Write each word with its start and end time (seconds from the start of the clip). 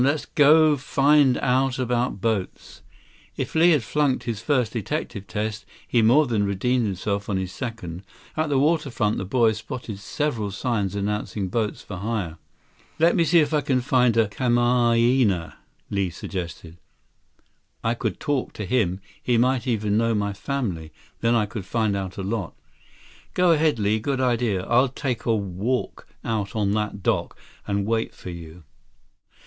Let's 0.03 0.25
go 0.25 0.77
find 0.77 1.37
out 1.37 1.77
about 1.77 2.21
boats." 2.21 2.81
If 3.37 3.53
Li 3.53 3.69
had 3.69 3.83
flunked 3.83 4.23
his 4.23 4.41
first 4.41 4.73
detective 4.73 5.27
test, 5.27 5.63
he 5.87 6.01
more 6.01 6.25
than 6.25 6.43
redeemed 6.43 6.87
himself 6.87 7.29
on 7.29 7.37
his 7.37 7.51
second. 7.51 8.01
At 8.35 8.49
the 8.49 8.57
waterfront, 8.57 9.19
the 9.19 9.25
boys 9.25 9.57
spotted 9.59 9.99
several 9.99 10.49
signs 10.49 10.95
announcing 10.95 11.49
boats 11.49 11.83
for 11.83 11.97
hire. 11.97 12.39
"Let 12.97 13.15
me 13.15 13.23
see 13.23 13.41
if 13.41 13.53
I 13.53 13.61
can 13.61 13.79
find 13.81 14.17
a 14.17 14.27
kamaaina," 14.27 15.53
Li 15.91 16.09
suggested. 16.09 16.77
"I 17.83 17.93
could 17.93 18.19
talk 18.19 18.53
to 18.53 18.65
him. 18.65 19.01
He 19.21 19.37
might 19.37 19.67
even 19.67 19.97
know 19.99 20.15
my 20.15 20.33
family, 20.33 20.91
then 21.19 21.35
I 21.35 21.45
could 21.45 21.63
find 21.63 21.95
out 21.95 22.17
a 22.17 22.23
lot." 22.23 22.55
"Go 23.35 23.51
ahead, 23.51 23.77
Li. 23.77 23.99
Good 23.99 24.19
idea. 24.19 24.63
I'll 24.65 24.89
take 24.89 25.27
a 25.27 25.35
walk 25.35 26.07
out 26.25 26.55
on 26.55 26.71
that 26.71 27.03
dock 27.03 27.37
and 27.67 27.85
wait 27.85 28.15
for 28.15 28.31
you." 28.31 28.63